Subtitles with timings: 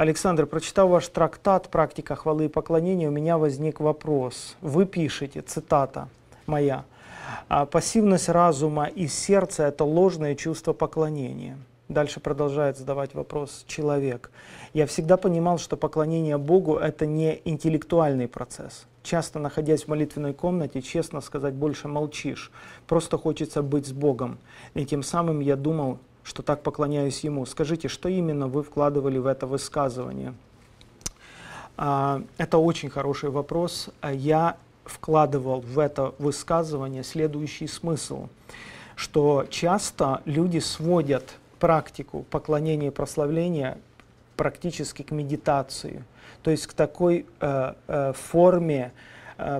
[0.00, 4.56] Александр, прочитал ваш трактат «Практика хвалы и поклонения», у меня возник вопрос.
[4.62, 6.08] Вы пишете, цитата
[6.46, 6.86] моя,
[7.50, 11.58] «А «Пассивность разума и сердца– это ложное чувство поклонения».
[11.90, 14.30] Дальше продолжает задавать вопрос человек.
[14.72, 18.86] Я всегда понимал, что поклонение Богу– это не интеллектуальный процесс.
[19.02, 22.50] Часто, находясь в молитвенной комнате, честно сказать, больше молчишь.
[22.86, 24.38] Просто хочется быть с Богом.
[24.72, 27.46] И тем самым я думал, что так поклоняюсь Ему.
[27.46, 30.34] Скажите, что именно вы вкладывали в это высказывание?
[31.76, 33.90] А, это очень хороший вопрос.
[34.12, 38.28] Я вкладывал в это высказывание следующий смысл,
[38.96, 43.78] что часто люди сводят практику поклонения и прославления
[44.36, 46.04] практически к медитации,
[46.42, 48.92] то есть к такой э, э, форме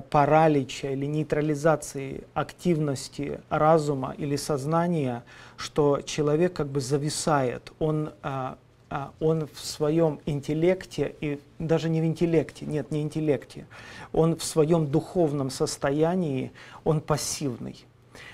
[0.09, 5.23] паралича или нейтрализации активности разума или сознания,
[5.57, 8.55] что человек как бы зависает, он, э,
[8.89, 13.65] э, он в своем интеллекте, и даже не в интеллекте, нет, не интеллекте,
[14.13, 16.51] он в своем духовном состоянии,
[16.83, 17.85] он пассивный.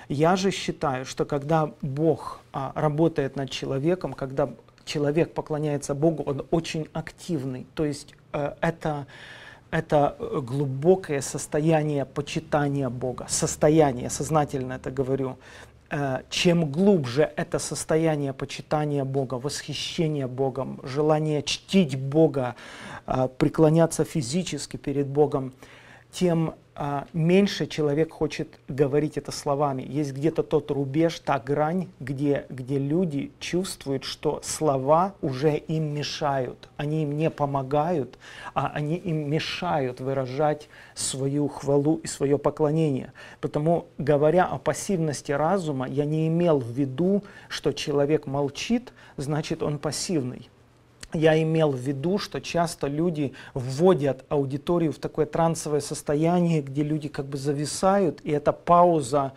[0.10, 4.50] Я же считаю, что когда Бог работает над человеком, когда
[4.88, 7.68] человек поклоняется Богу, он очень активный.
[7.76, 9.06] То есть э, это,
[9.72, 15.38] это глубокое состояние почитания Бога, состояние, сознательно это говорю.
[15.90, 22.56] Э, чем глубже это состояние почитания Бога, восхищения Богом, желание чтить Бога,
[23.06, 25.54] э, преклоняться физически перед Богом,
[26.12, 29.84] тем а, меньше человек хочет говорить это словами.
[29.88, 36.70] Есть где-то тот рубеж, та грань, где, где люди чувствуют, что слова уже им мешают.
[36.78, 38.20] Они им не помогают,
[38.54, 43.12] а они им мешают выражать свою хвалу и свое поклонение.
[43.42, 49.80] Потому, говоря о пассивности разума, я не имел в виду, что человек молчит, значит он
[49.80, 50.48] пассивный
[51.14, 57.08] я имел в виду, что часто люди вводят аудиторию в такое трансовое состояние, где люди
[57.08, 59.34] как бы зависают, и эта пауза,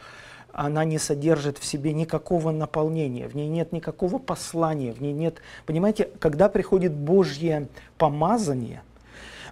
[0.52, 5.40] она не содержит в себе никакого наполнения, в ней нет никакого послания, в ней нет...
[5.64, 8.82] Понимаете, когда приходит Божье помазание–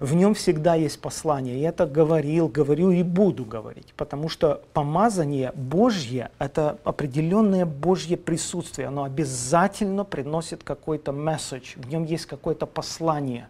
[0.00, 1.60] в нем всегда есть послание.
[1.60, 8.88] Я это говорил, говорю и буду говорить, потому что помазание Божье– это определенное Божье присутствие.
[8.88, 13.48] Оно обязательно приносит какой-то месседж, в нем есть какое-то послание.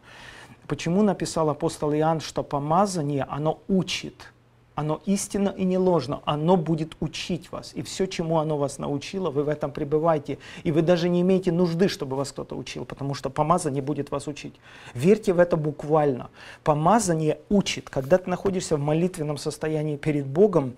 [0.67, 4.15] Почему написал апостол Иоанн, что помазание, оно учит–
[4.79, 7.73] оно истинно и не ложно, оно будет учить вас.
[7.75, 10.39] И все, чему оно вас научило, вы в этом пребываете.
[10.63, 14.29] И вы даже не имеете нужды, чтобы вас кто-то учил, потому что помазание будет вас
[14.29, 14.55] учить.
[14.95, 16.31] Верьте в это буквально.
[16.63, 17.91] Помазание учит.
[17.91, 20.77] Когда ты находишься в молитвенном состоянии перед Богом,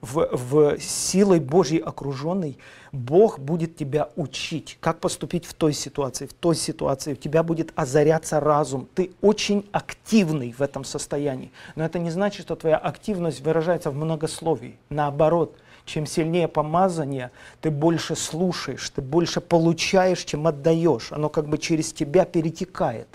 [0.00, 2.56] в, в силой Божьей окруженной,
[2.92, 7.12] Бог будет тебя учить, как поступить в той ситуации, в той ситуации.
[7.12, 8.88] У тебя будет озаряться разум.
[8.94, 11.52] Ты очень активный в этом состоянии.
[11.76, 14.78] Но это не значит, что твоя активность выражается в многословии.
[14.88, 17.30] Наоборот, чем сильнее помазание,
[17.60, 21.12] ты больше слушаешь, ты больше получаешь, чем отдаешь.
[21.12, 23.08] Оно как бы через тебя перетекает.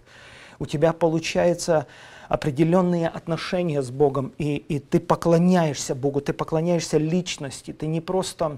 [0.60, 1.88] У тебя получается
[2.28, 8.58] определенные отношения с Богом, и, и ты поклоняешься Богу, ты поклоняешься личности, ты не просто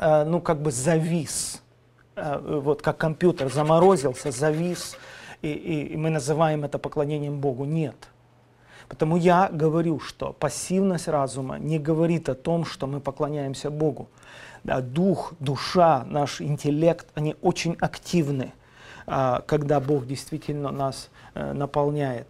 [0.00, 1.62] Э, ну, как бы завис,
[2.16, 4.96] э, вот как компьютер заморозился, завис,
[5.42, 7.66] и, и, и мы называем это поклонением Богу.
[7.66, 7.96] Нет.
[8.88, 14.08] Потому я говорю, что пассивность разума не говорит о том, что мы поклоняемся Богу.
[14.64, 18.52] Да, дух, душа, наш интеллект, они очень активны,
[19.06, 22.26] а, когда Бог действительно нас э, наполняет.